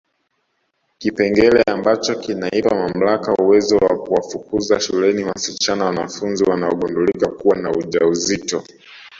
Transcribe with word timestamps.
Kipengele 0.99 1.61
ambacho 1.67 2.15
kinaipa 2.15 2.75
mamlaka 2.75 3.33
uwezo 3.43 3.77
wa 3.77 3.97
kuwafukuza 4.03 4.79
shuleni 4.79 5.23
wasichana 5.23 5.85
wanafunzi 5.85 6.43
wanaogundulika 6.43 7.27
kuwa 7.27 7.55
na 7.55 7.71
ujauzito 7.71 8.63